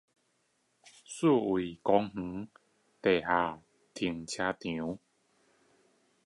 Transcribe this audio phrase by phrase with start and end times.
[1.05, 2.47] 四維公園
[3.03, 3.61] 地下
[3.93, 4.97] 停車場